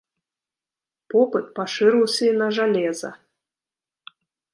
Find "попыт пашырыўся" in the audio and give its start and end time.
1.13-2.23